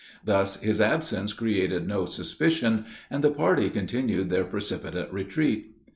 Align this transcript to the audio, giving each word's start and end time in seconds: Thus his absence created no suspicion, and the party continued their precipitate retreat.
Thus 0.25 0.59
his 0.59 0.81
absence 0.81 1.31
created 1.31 1.87
no 1.87 2.05
suspicion, 2.05 2.85
and 3.11 3.23
the 3.23 3.29
party 3.29 3.69
continued 3.69 4.31
their 4.31 4.45
precipitate 4.45 5.13
retreat. 5.13 5.75